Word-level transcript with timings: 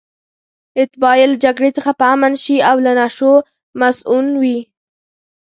اتباع 0.81 1.15
یې 1.19 1.25
له 1.31 1.37
جګړې 1.43 1.69
څخه 1.77 1.91
په 1.99 2.05
امن 2.13 2.33
شي 2.43 2.55
او 2.69 2.77
له 2.85 2.91
نشو 2.99 3.33
مصئون 3.79 4.27
وي. 4.41 4.59